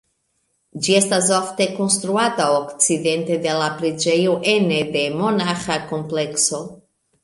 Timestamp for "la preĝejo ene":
3.63-4.83